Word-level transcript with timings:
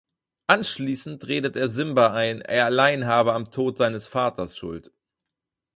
Anschließend 0.47 1.27
redet 1.27 1.55
er 1.55 1.67
Simba 1.69 2.07
ein, 2.11 2.41
er 2.41 2.65
allein 2.65 3.05
habe 3.05 3.33
am 3.33 3.51
Tod 3.51 3.77
seines 3.77 4.07
Vaters 4.07 4.57
Schuld. 4.57 4.91